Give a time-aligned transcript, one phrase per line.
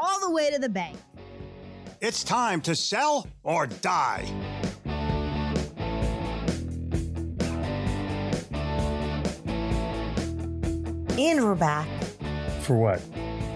[0.00, 0.96] all the way to the bank.
[2.00, 4.24] It's time to sell or die.
[11.18, 11.88] And we're back.
[12.62, 13.00] For what?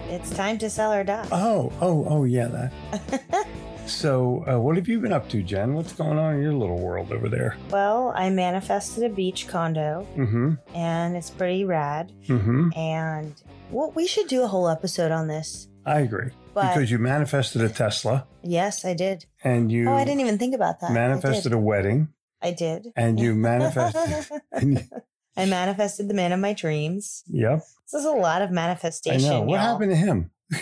[0.09, 1.27] It's time to sell or die.
[1.31, 3.47] Oh, oh, oh, yeah, that.
[3.87, 5.73] so, uh, what have you been up to, Jen?
[5.73, 7.55] What's going on in your little world over there?
[7.69, 10.53] Well, I manifested a beach condo Mm-hmm.
[10.75, 12.11] and it's pretty rad.
[12.27, 12.69] Mm-hmm.
[12.77, 15.69] And well, we should do a whole episode on this.
[15.85, 16.31] I agree.
[16.53, 19.25] But- because you manifested a Tesla Yes, I did.
[19.43, 20.91] and you oh, I didn't even think about that.
[20.91, 22.09] Manifested a wedding
[22.41, 22.87] I did.
[22.95, 24.41] and you manifested.
[24.51, 24.87] and you-
[25.37, 27.23] I manifested the man of my dreams.
[27.27, 27.59] yep.
[27.91, 29.27] This is a lot of I manifestation.
[29.29, 29.41] know.
[29.41, 29.73] What y'all.
[29.73, 30.31] happened to him?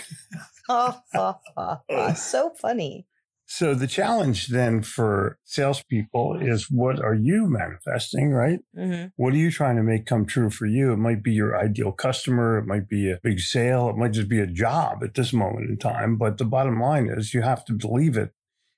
[0.68, 3.04] Oh, oh, oh, oh, so funny.
[3.46, 8.60] So the challenge then for salespeople is what are you manifesting, right?
[8.74, 10.92] hmm What are you trying to make come true for you?
[10.92, 12.58] It might be your ideal customer.
[12.58, 13.90] It might be a big sale.
[13.90, 16.16] It might just be a job at this moment in time.
[16.16, 18.30] But the bottom line is you have to believe it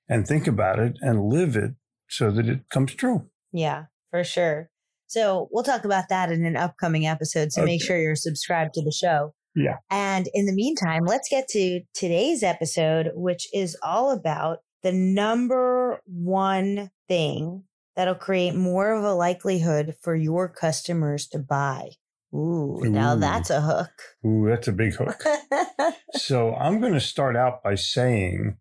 [0.09, 1.75] and think about it and live it
[2.09, 3.29] so that it comes true.
[3.53, 4.69] Yeah, for sure.
[5.07, 7.51] So we'll talk about that in an upcoming episode.
[7.51, 9.34] So make sure you're subscribed to the show.
[9.55, 9.77] Yeah.
[9.89, 16.01] And in the meantime, let's get to today's episode, which is all about the number
[16.05, 17.63] one thing
[17.95, 21.89] that'll create more of a likelihood for your customers to buy.
[22.33, 23.91] Ooh, now that's a hook.
[24.25, 25.23] Ooh, that's a big hook.
[26.15, 28.57] so I'm going to start out by saying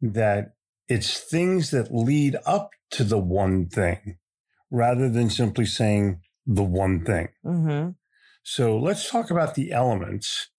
[0.00, 0.52] that
[0.88, 4.18] it's things that lead up to the one thing
[4.70, 7.28] rather than simply saying the one thing.
[7.42, 7.88] hmm
[8.48, 10.50] So let's talk about the elements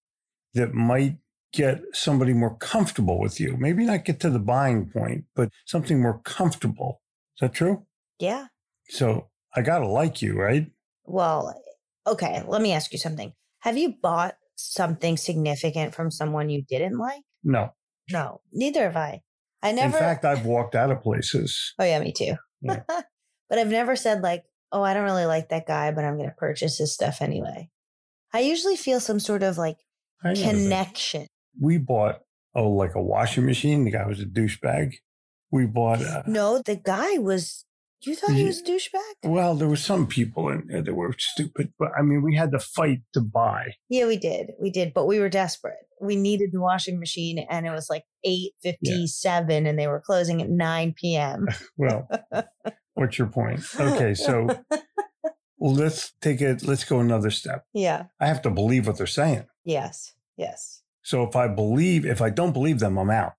[0.53, 1.19] that might
[1.53, 3.55] get somebody more comfortable with you.
[3.57, 7.01] Maybe not get to the buying point, but something more comfortable.
[7.37, 7.85] Is that true?
[8.19, 8.47] Yeah.
[8.89, 10.69] So I got to like you, right?
[11.05, 11.57] Well,
[12.05, 12.43] okay.
[12.45, 13.31] Let me ask you something.
[13.59, 17.21] Have you bought something significant from someone you didn't like?
[17.41, 17.73] No.
[18.11, 19.21] No, neither have I.
[19.63, 19.95] I never.
[19.95, 21.73] In fact, I've walked out of places.
[21.79, 22.35] oh yeah, me too.
[22.61, 22.81] Yeah.
[22.87, 24.43] but I've never said like,
[24.73, 27.69] "Oh, I don't really like that guy, but I'm going to purchase his stuff anyway."
[28.33, 29.77] I usually feel some sort of like
[30.23, 30.49] I know that.
[30.51, 31.27] connection.
[31.59, 32.19] We bought,
[32.55, 33.85] oh, like a washing machine.
[33.85, 34.93] The guy was a douchebag.
[35.51, 37.63] We bought, uh, No, the guy was.
[38.01, 38.47] You thought he Yeah.
[38.47, 39.13] was a douchebag?
[39.31, 42.51] well, there were some people in there that were stupid, but I mean, we had
[42.51, 43.73] to fight to buy.
[43.89, 44.51] Yeah, we did.
[44.61, 45.77] We did, but we were desperate.
[45.99, 50.41] We needed the washing machine, and it was like eight fifty-seven, and they were closing
[50.44, 51.47] at nine p.m.
[51.77, 52.07] Well,
[52.94, 53.61] what's your point?
[53.79, 54.47] Okay, so
[55.57, 57.66] well, let's take it, let's go another step.
[57.73, 58.06] yeah.
[58.19, 59.45] I have to believe what they're saying.
[59.66, 60.13] Yes.
[60.38, 60.84] Yes.
[61.01, 63.34] So if I believe, if I don't believe them, I'm out.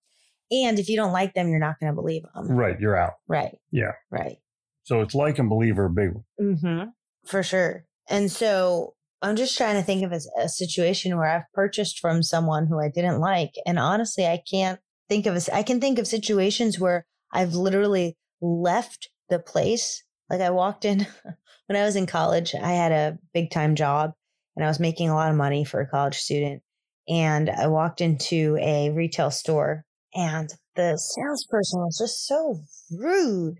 [0.50, 2.48] And if you don't like them, you're not going to believe them.
[2.48, 3.14] Right, you're out.
[3.28, 3.58] Right.
[3.70, 3.92] Yeah.
[4.10, 4.38] Right.
[4.84, 6.24] So it's like and believe are a big one.
[6.40, 6.88] Mm-hmm.
[7.26, 7.84] For sure.
[8.08, 12.22] And so I'm just trying to think of a, a situation where I've purchased from
[12.22, 13.52] someone who I didn't like.
[13.66, 18.16] And honestly, I can't think of a, I can think of situations where I've literally
[18.40, 20.02] left the place.
[20.30, 21.06] Like I walked in
[21.68, 24.12] when I was in college, I had a big time job
[24.56, 26.62] and I was making a lot of money for a college student.
[27.08, 29.84] And I walked into a retail store
[30.14, 32.60] and the salesperson was just so
[32.90, 33.58] rude.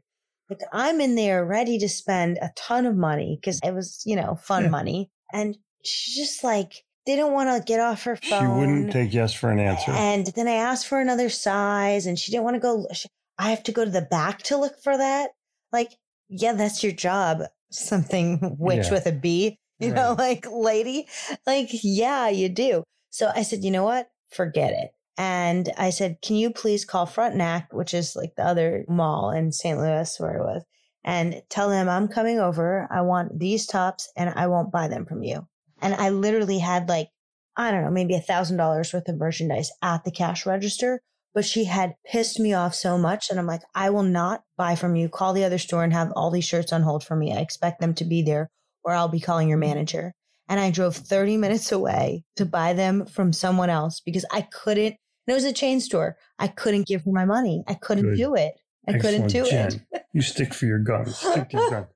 [0.51, 4.17] Like I'm in there ready to spend a ton of money because it was, you
[4.17, 4.71] know, fun Yeah.
[4.71, 5.11] money.
[5.33, 8.41] And she just like didn't want to get off her phone.
[8.41, 9.93] She wouldn't take yes for an answer.
[9.93, 12.87] And then I asked for another size and she didn't want to go.
[12.93, 13.09] She,
[13.39, 15.31] I have to go to the back to look for that.
[15.73, 15.93] Like,
[16.29, 17.43] yeah, that's your job.
[17.71, 18.93] Something witch Yeah.
[18.93, 21.07] with a B, you know, like lady.
[21.47, 22.85] Like, yeah, you do.
[23.11, 24.09] So I said, you know what?
[24.31, 24.91] Forget it.
[25.17, 29.51] And I said, can you please call Frontenac, which is like the other mall in
[29.51, 29.79] St.
[29.79, 30.63] Louis where I was,
[31.05, 32.87] and tell them I'm coming over.
[32.91, 35.47] I want these tops and I won't buy them from you.
[35.81, 37.09] And I literally had like,
[37.57, 41.01] I don't know, maybe a thousand dollars worth of merchandise at the cash register.
[41.39, 44.75] But she had pissed me off so much that I'm like, I will not buy
[44.75, 45.09] from you.
[45.09, 47.33] Call the other store and have all these shirts on hold for me.
[47.33, 48.51] I expect them to be there
[48.83, 50.11] or I'll be calling your manager.
[50.49, 54.97] And I drove 30 minutes away to buy them from someone else because I couldn't.
[54.97, 54.97] And
[55.29, 56.17] it was a chain store.
[56.41, 57.63] I couldn't give her my money.
[57.69, 58.17] I couldn't Good.
[58.17, 58.55] do it.
[58.89, 59.87] I couldn't Excellent, do Jen.
[59.93, 60.07] it.
[60.13, 61.19] You stick for your guns.
[61.19, 61.87] Stick to your guns.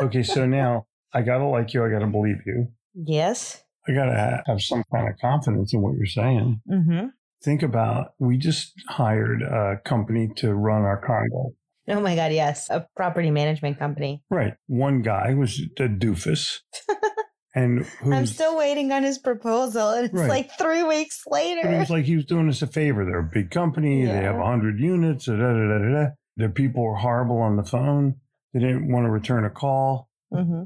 [0.00, 1.84] Okay, so now I gotta like you.
[1.84, 2.68] I gotta believe you.
[2.94, 3.64] Yes.
[3.88, 6.60] I gotta have some kind of confidence in what you're saying.
[6.70, 7.06] Mm-hmm.
[7.44, 11.54] Think about we just hired a company to run our condo.
[11.88, 12.32] Oh my God.
[12.32, 12.70] Yes.
[12.70, 14.22] A property management company.
[14.30, 14.54] Right.
[14.68, 16.58] One guy was a doofus,
[17.54, 19.90] and who I'm still waiting on his proposal.
[19.90, 20.28] And it's Right.
[20.28, 21.62] like three weeks later.
[21.64, 23.04] But it was like he was doing us a favor.
[23.04, 24.04] They're a big company.
[24.06, 24.40] They have Yeah.
[24.40, 25.26] 100 units.
[25.26, 26.06] Da, da, da, da, da.
[26.36, 28.16] Their people were horrible on the phone.
[28.54, 30.08] They didn't want to return a call.
[30.32, 30.62] mm-hmm.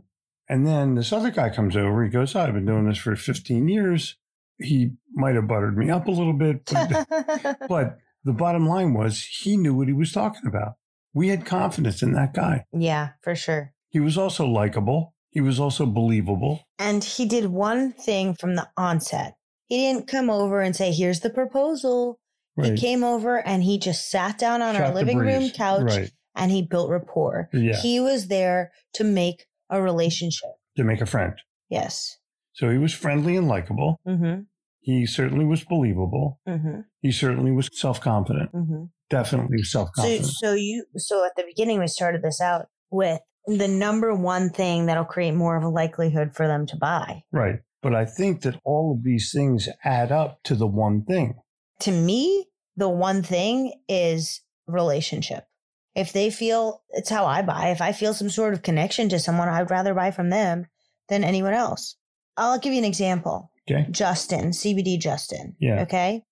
[0.49, 2.05] And then this other guy comes over.
[2.05, 4.17] He goes, I've been doing this for 15 years.
[4.59, 6.63] He might have buttered me up a little bit.
[6.73, 10.75] But, but the bottom line was he knew what he was talking about.
[11.15, 12.65] We had confidence in that guy.
[12.73, 13.73] yeah, for sure.
[13.89, 15.15] He was also likable.
[15.31, 16.61] He was also believable.
[16.79, 19.35] And he did one thing from the onset.
[19.69, 22.19] He didn't come over and say, here's the proposal.
[22.57, 22.73] Right.
[22.73, 25.83] He came over and he just sat down on our Shot the living room couch
[25.83, 26.11] Right.
[26.35, 27.49] and he built rapport.
[27.53, 27.77] Yeah.
[27.81, 30.51] He was there to make a relationship.
[30.77, 31.35] to make a friend.
[31.69, 32.19] Yes.
[32.57, 34.01] So he was friendly and likable.
[34.09, 34.41] Mm-hmm.
[34.81, 36.41] He certainly was believable.
[36.49, 36.81] Mm-hmm.
[37.03, 38.51] He certainly was self confident.
[38.53, 38.85] Mm-hmm.
[39.11, 40.27] Definitely self So, confident.
[40.27, 44.87] so you, so at the beginning, we started this out with the number one thing
[44.87, 47.23] that'll create more of a likelihood for them to buy.
[47.31, 47.61] right.
[47.83, 51.35] But I think that all of these things add up to the one thing.
[51.81, 55.45] To me, the one thing is relationship.
[55.95, 59.21] If they feel it's how I buy, if I feel some sort of connection to
[59.21, 60.67] someone, I'd rather buy from them
[61.09, 61.97] than anyone else.
[62.37, 63.51] I'll give you an example.
[63.71, 63.87] Okay.
[63.91, 65.57] Justin, CBD Justin.
[65.59, 65.83] Yeah.
[65.83, 66.23] Okay.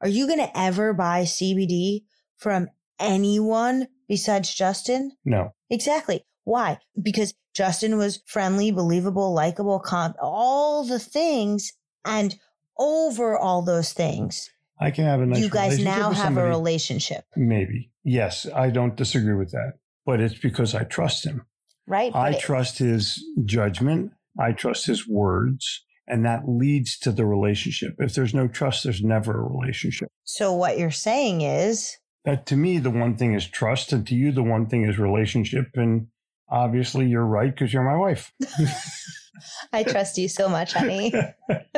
[0.00, 2.02] Are you going to ever buy CBD
[2.36, 2.68] from
[3.00, 5.12] anyone besides Justin?
[5.24, 5.52] No.
[5.70, 6.24] Exactly.
[6.44, 6.78] Why?
[7.00, 11.72] Because Justin was friendly, believable, likable, com- all the things.
[12.04, 12.36] And
[12.78, 14.50] over all those things,
[14.80, 16.46] I can have a nice you guys now have somebody.
[16.46, 17.90] a relationship, Maybe.
[18.02, 18.46] Yes.
[18.54, 19.74] I don't disagree with that.
[20.04, 21.46] But it's because I trust him.
[21.86, 22.14] right?
[22.14, 24.12] I trust his judgment.
[24.38, 25.84] I trust his words.
[26.06, 27.94] And that leads to the relationship.
[27.98, 30.10] If there's no trust, there's never a relationship.
[30.24, 31.96] so what you're saying is,
[32.26, 33.90] That to me, the one thing is trust.
[33.90, 35.68] And to you, the one thing is relationship.
[35.74, 36.08] And
[36.50, 38.32] obviously, you're right because you're my wife.
[39.72, 41.12] I trust you so much, honey.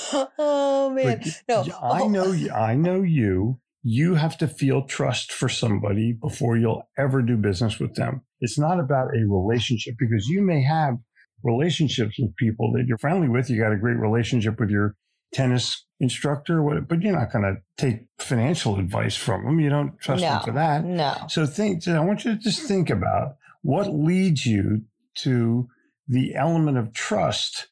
[0.38, 2.50] oh man, no, I know you.
[2.50, 3.58] I know you.
[3.82, 8.22] You have to feel trust for somebody before you'll ever do business with them.
[8.40, 10.98] It's not about a relationship because you may have
[11.42, 13.48] relationships with people that you're friendly with.
[13.48, 14.96] You got a great relationship with your
[15.32, 19.60] tennis instructor, but you're not going to take financial advice from them.
[19.60, 20.84] You don't trust them for that.
[20.84, 24.82] No, So think, I want you to just think about what leads you
[25.16, 25.68] to
[26.08, 27.68] the element of trust.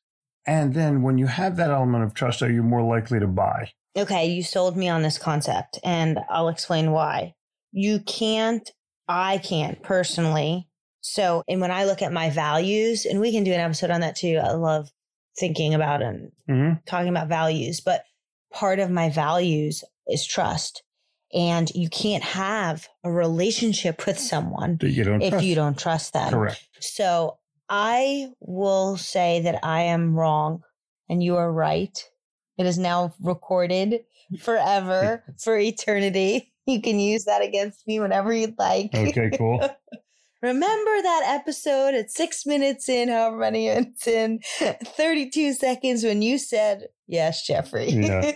[0.47, 3.73] And then when you have that element of trust, are you more likely to buy?
[4.01, 7.35] Okay, you sold me on this concept, and I'll explain why.
[7.73, 8.69] You can't,
[9.07, 10.69] I can't personally.
[11.01, 14.01] So, and when I look at my values, and we can do an episode on
[14.01, 14.41] that too.
[14.43, 14.91] I love
[15.39, 18.05] thinking about and hmm talking about values, but
[18.53, 20.83] part of my values is trust.
[21.35, 25.45] And you can't have a relationship with someone you if trust.
[25.45, 26.31] you don't trust them.
[26.31, 26.67] Correct.
[26.81, 27.39] So
[27.69, 30.63] I will say that I am wrong
[31.09, 32.03] and you are right.
[32.59, 34.01] It is now recorded
[34.41, 36.53] forever for eternity.
[36.67, 38.95] You can use that against me whenever you'd like.
[38.95, 39.61] Okay, cool.
[40.43, 44.39] Remember that episode at six minutes in, however many minutes in,
[44.85, 47.89] 32 seconds when you said, Yes, Jeffrey.
[47.91, 48.33] Yeah.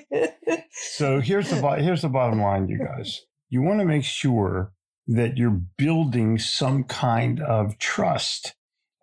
[0.72, 3.20] So here's the bo- here's the bottom line, you guys.
[3.50, 4.72] You want to make sure
[5.06, 8.54] that you're building some kind of trust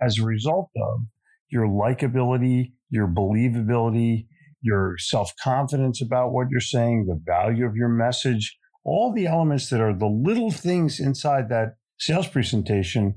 [0.02, 1.02] as a result of
[1.50, 4.26] your likability, your believability,
[4.62, 9.70] your self confidence about what you're saying, the value of your message, all the elements
[9.70, 13.16] that are the little things inside that sales presentation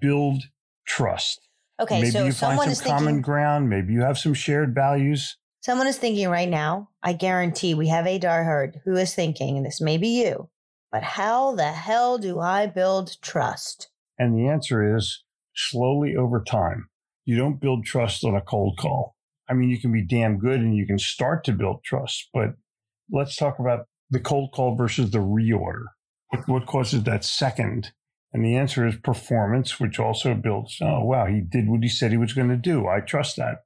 [0.00, 0.42] build
[0.86, 1.40] trust.
[1.80, 3.70] okay, maybe so you someone find is some common thinking, ground.
[3.70, 5.36] Maybe you have some shared values.
[5.60, 9.66] someone is thinking right now, I guarantee we have a diehard who is thinking, and
[9.66, 10.48] this may be you.
[10.92, 13.88] But how the hell do I build trust?
[14.18, 15.24] And the answer is
[15.56, 16.88] slowly over time.
[17.24, 19.16] You don't build trust on a cold call.
[19.48, 22.54] I mean, you can be damn good and you can start to build trust, but
[23.10, 25.84] let's talk about the cold call versus the reorder.
[26.30, 27.92] What, what causes that second?
[28.32, 32.10] And the answer is performance, which also builds, oh, wow, he did what he said
[32.10, 32.88] he was going to do.
[32.88, 33.58] I trust that.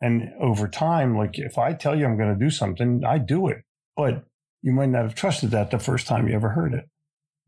[0.00, 3.48] And over time, like if I tell you I'm going to do something, I do
[3.48, 3.58] it.
[3.96, 4.24] But
[4.62, 6.84] you might not have trusted that the first time you ever heard it.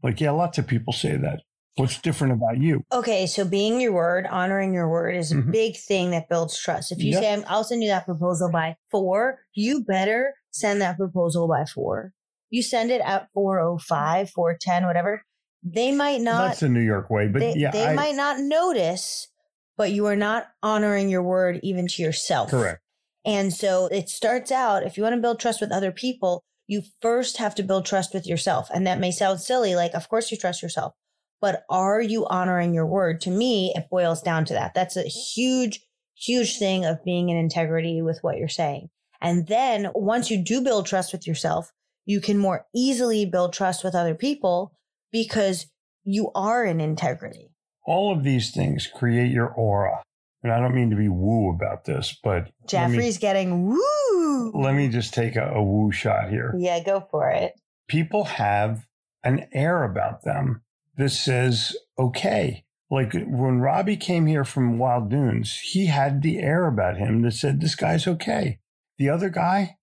[0.03, 1.43] Like, yeah, lots of people say that.
[1.77, 2.85] What's different about you?
[2.93, 5.53] Okay, so being your word, honoring your word is a Mhm.
[5.53, 6.91] big thing that builds trust.
[6.93, 7.23] If you Yep.
[7.23, 11.65] say, "I'm- I'll send you that proposal by four, you better send that proposal by
[11.65, 12.13] four.
[12.51, 15.23] You send it at 405, 410, whatever.
[15.63, 18.41] They might not, That's the New York way, but they, yeah, they I, might not
[18.41, 19.29] notice,
[19.77, 22.51] but you are not honoring your word even to yourself.
[22.51, 22.83] correct.
[23.25, 26.83] And so it starts out if you want to build trust with other people, you
[27.01, 28.69] first have to build trust with yourself.
[28.73, 30.95] And that may sound silly, like, of course you trust yourself,
[31.41, 33.21] but are you honoring your word?
[33.23, 34.75] To me, it boils down to that.
[34.75, 35.81] That's a huge,
[36.15, 38.89] huge thing of being in integrity with what you're saying.
[39.21, 41.73] And then once you do build trust with yourself,
[42.07, 44.73] you can more easily build trust with other people
[45.13, 45.67] because
[46.05, 47.51] you are in integrity.
[47.87, 50.03] All of these things create your aura.
[50.43, 52.51] And I don't mean to be woo about this, but let me-
[52.97, 54.53] Jeffrey's getting woo.
[54.55, 56.55] let me just take a, a woo shot here.
[56.59, 57.55] Yeah, go for it.
[57.89, 58.87] People have
[59.23, 60.63] an air about them
[61.01, 62.65] that says, okay.
[62.91, 67.33] Like when Robbie came here from Wild Dunes, he had the air about him that
[67.33, 68.59] said, this guy's okay.
[68.99, 69.77] The other guy,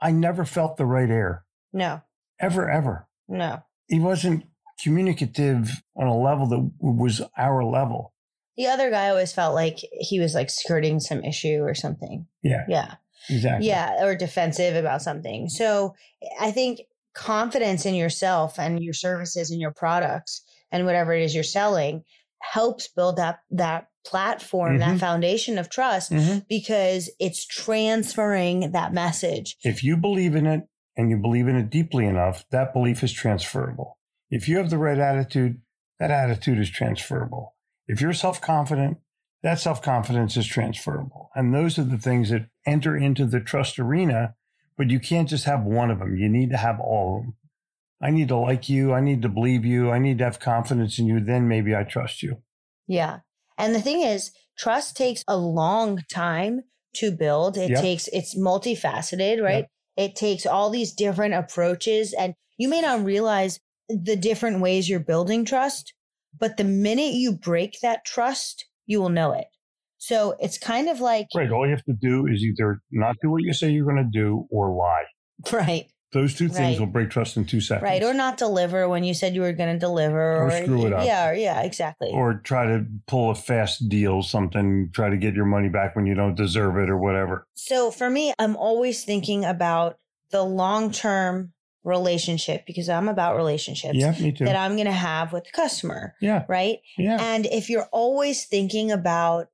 [0.00, 2.00] I never felt the right air, No,
[2.40, 3.08] ever, ever.
[3.28, 3.62] no.
[3.88, 4.44] He wasn't
[4.82, 8.12] communicative on a level that was our level.
[8.56, 12.26] The other guy always felt like he was like skirting some issue or something.
[12.42, 12.94] Yeah, Yeah.
[13.28, 13.68] exactly.
[13.68, 14.02] Yeah.
[14.04, 15.48] Or defensive about something.
[15.50, 15.94] So
[16.40, 16.80] I think
[17.14, 22.02] confidence in yourself and your services and your products and whatever it is you're selling
[22.42, 25.00] helps build up that platform, that Mhm.
[25.00, 26.46] foundation of trust Mhm.
[26.48, 29.56] because it's transferring that message.
[29.62, 30.62] If you believe in it
[30.96, 33.98] and you believe in it deeply enough, that belief is transferable.
[34.30, 35.60] If you have the right attitude,
[35.98, 37.54] that attitude is transferable.
[37.88, 38.98] If you're self confident,
[39.42, 41.30] that self confidence is transferable.
[41.34, 44.34] And those are the things that enter into the trust arena,
[44.76, 46.16] but you can't just have one of them.
[46.16, 47.36] You need to have all of them.
[48.00, 48.92] I need to like you.
[48.92, 49.90] I need to believe you.
[49.90, 51.20] I need to have confidence in you.
[51.20, 52.42] Then maybe I trust you.
[52.86, 53.20] Yeah.
[53.58, 56.62] And the thing is, trust takes a long time
[56.96, 57.56] to build.
[57.56, 57.80] It Yep.
[57.80, 59.66] takes, it's multifaceted, right?
[59.96, 65.00] It takes all these different approaches, and you may not realize the different ways you're
[65.00, 65.94] building trust,
[66.38, 69.46] but the minute you break that trust, you will know it.
[69.98, 71.50] So it's kind of like, Right.
[71.50, 74.04] All you have to do is either not do what you say you're going to
[74.18, 75.04] do or lie.
[75.52, 76.80] right, Those two things Right.
[76.80, 77.82] will break trust in two seconds.
[77.82, 80.92] right, or not deliver when you said you were going to deliver, Or screw it
[80.92, 81.04] up.
[81.04, 82.10] Yeah, or, yeah, exactly.
[82.12, 86.06] or try to pull a fast deal, something, try to get your money back when
[86.06, 87.46] you don't deserve it or whatever.
[87.54, 89.98] So for me, I'm always thinking about
[90.30, 91.52] the long term
[91.84, 94.44] relationship because I'm about relationships Yeah, me too.
[94.44, 96.78] that I'm going to have with the customer, yeah, right?
[96.98, 97.18] yeah.
[97.20, 99.48] And if you're always thinking about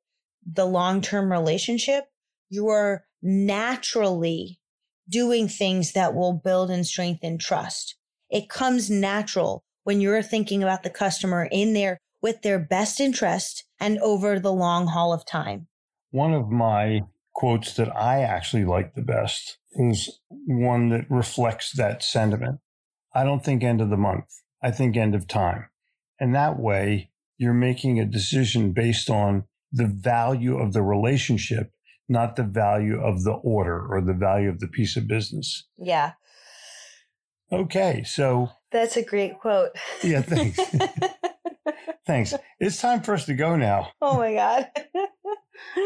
[0.50, 2.04] the long term relationship,
[2.50, 4.59] you're naturally
[5.12, 7.97] doing things that will build and strengthen trust.
[8.31, 13.64] It comes natural when you're thinking about the customer in there with their best interest
[13.78, 15.69] and over the long haul of time.
[16.11, 17.02] One of my
[17.35, 22.61] quotes that I actually like the best is one that reflects that sentiment.
[23.14, 24.26] I don't think end of the month.
[24.62, 25.69] I think end of time.
[26.19, 31.73] And that way you're making a decision based on the value of the relationship,
[32.12, 35.66] not the value of the order or the value of the piece of business.
[35.76, 36.12] Yeah,
[37.52, 38.02] Okay.
[38.04, 39.71] So that's a great quote.
[40.02, 40.59] Yeah, thanks.
[42.07, 42.35] thanks.
[42.59, 43.90] It's time for us to go now.
[44.00, 44.71] Oh my God.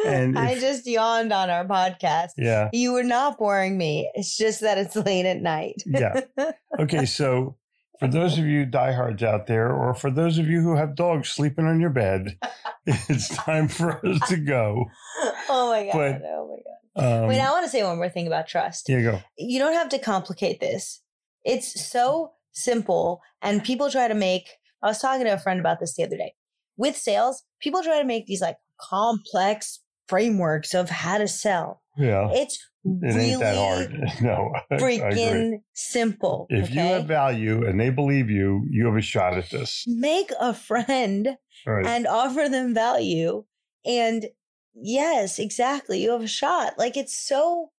[0.06, 2.30] And I just yawned on our podcast.
[2.38, 2.71] Yeah.
[2.73, 4.11] You were not boring me.
[4.14, 5.83] It's just that it's late at night.
[5.85, 6.21] Yeah.
[6.78, 7.04] Okay.
[7.04, 7.56] So
[7.99, 11.29] for those of you diehards out there, or for those of you who have dogs
[11.29, 12.38] sleeping on your bed,
[12.87, 14.85] it's time for us to go.
[15.49, 15.93] oh my God.
[15.93, 16.73] But- oh my God.
[16.99, 18.88] Um, Wait, I want to say one more thing about trust.
[18.88, 19.21] here you go.
[19.37, 21.03] You don't have to complicate this.
[21.45, 23.21] It's so simple.
[23.43, 24.49] And people try to make,
[24.83, 26.33] I was talking to a friend about this the other day.
[26.79, 31.83] With sales, people try to make these like complex frameworks of how to sell.
[31.99, 32.31] Yeah.
[32.33, 32.59] It's
[33.02, 33.93] It really ain't that hard.
[34.23, 34.52] No.
[34.73, 36.47] Freaking simple.
[36.50, 39.85] If you have value and they believe you, you have a shot at this.
[39.87, 41.87] make a friend Right.
[41.87, 43.45] and offer them value.
[43.85, 44.26] And
[44.75, 46.02] yes, exactly.
[46.02, 46.78] You have a shot.
[46.78, 47.71] Like it's so,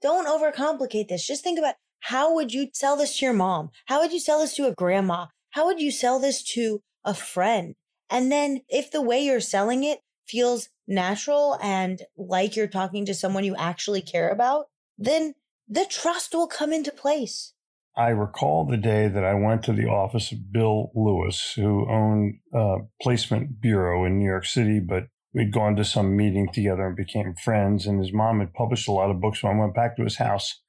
[0.00, 1.26] don't overcomplicate this.
[1.26, 3.70] Just think about how would you sell this to your mom?
[3.86, 5.26] How would you sell this to a grandma?
[5.50, 7.74] How would you sell this to a friend?
[8.10, 13.14] And then if the way you're selling it feels natural and like you're talking to
[13.14, 14.66] someone you actually care about,
[14.98, 15.34] then
[15.68, 17.54] the trust will come into place.
[17.96, 22.38] I recall the day that I went to the office of Bill Lewis, who owned
[22.54, 26.96] a placement bureau in New York City, but we'd gone to some meeting together and
[26.96, 27.86] became friends.
[27.86, 29.40] And his mom had published a lot of books.
[29.40, 30.60] So I went back to his house,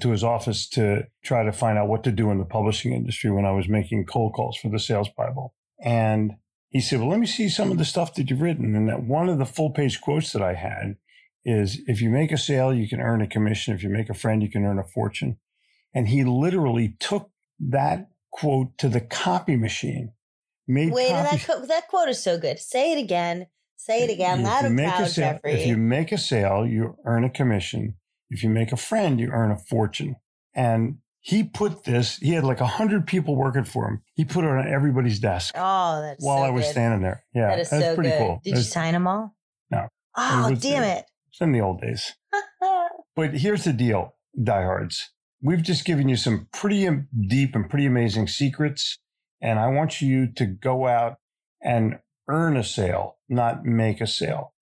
[0.00, 3.30] to his office to try to find out what to do in the publishing industry
[3.30, 5.54] when I was making cold calls for the Sales Bible.
[5.82, 6.32] And
[6.70, 8.74] he said, Well, let me see some of the stuff that you've written.
[8.74, 10.96] And that one of the full page quotes that I had
[11.44, 13.74] is if you make a sale, you can earn a commission.
[13.74, 15.38] If you make a friend, you can earn a fortune.
[15.94, 20.12] And he literally took that quote to the copy machine.
[20.66, 22.58] Made Wait, that, co- that quote is so good.
[22.58, 23.46] Say it again.
[23.76, 24.42] Say it again.
[24.42, 25.52] Loud and proud, sale, Jeffrey.
[25.52, 27.94] If you make a sale, you earn a commission.
[28.28, 30.16] If you make a friend, you earn a fortune.
[30.54, 34.02] And he put this, he had like a hundred people working for him.
[34.14, 35.54] He put it on everybody's desk.
[35.56, 36.72] Oh, that's while so I was good.
[36.72, 37.24] standing there.
[37.34, 37.48] Yeah.
[37.48, 38.18] That is that's so pretty good.
[38.18, 38.40] cool.
[38.44, 39.34] Did you sign them all?
[39.70, 39.88] No.
[40.16, 41.04] Oh, it was, damn uh, it.
[41.30, 42.14] It's in the old days.
[43.16, 45.10] but here's the deal, diehards.
[45.42, 46.88] We've just given you some pretty
[47.28, 48.98] deep and pretty amazing secrets.
[49.40, 51.18] And I want you to go out
[51.62, 54.54] and earn a sale, not make a sale.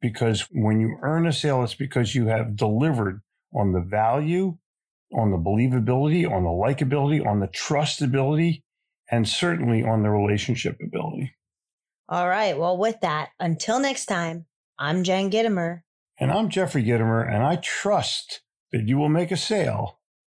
[0.00, 3.20] Because when you earn a sale, it's because you have delivered
[3.54, 4.56] on the value,
[5.14, 8.62] on the believability, on the likability, on the trustability,
[9.10, 11.34] and certainly on the relationship ability.
[12.08, 12.58] All right.
[12.58, 14.46] Well, with that, until next time,
[14.78, 15.82] I'm Jen Gitomer.
[16.18, 18.42] And I'm Jeffrey Gitomer, and I trust
[18.72, 19.98] that you will make a sale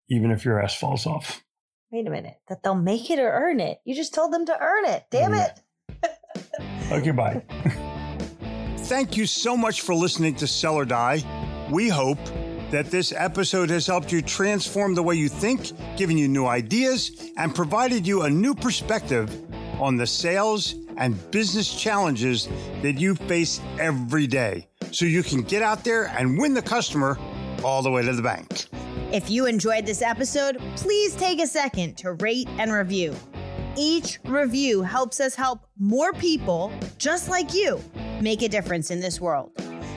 [0.08, 1.42] even if your ass falls off.
[1.90, 2.36] Wait a minute.
[2.48, 3.78] That they'll make it or earn it.
[3.84, 5.04] You just told them to earn it.
[5.10, 5.60] Damn it.
[6.92, 7.42] okay, bye.
[8.78, 11.22] Thank you so much for listening to Sell or Die.
[11.70, 12.18] We hope
[12.72, 17.30] that this episode has helped you transform the way you think, given you new ideas,
[17.36, 19.30] and provided you a new perspective
[19.78, 22.48] on the sales and business challenges
[22.80, 27.18] that you face every day so you can get out there and win the customer
[27.62, 28.66] all the way to the bank.
[29.12, 33.14] If you enjoyed this episode, please take a second to rate and review.
[33.76, 37.82] Each review helps us help more people just like you
[38.22, 39.52] make a difference in this world.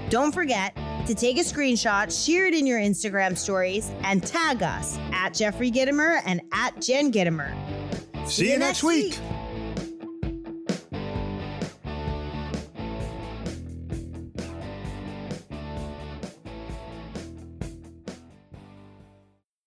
[0.10, 0.78] Don't forget
[1.08, 5.72] to take a screenshot, share it in your Instagram stories, and tag us at Jeffrey
[5.72, 7.54] Gitomer and at Jen Gitomer.
[8.26, 9.14] See, See you, next week.
[9.14, 9.20] week.